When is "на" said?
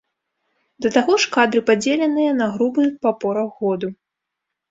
2.39-2.47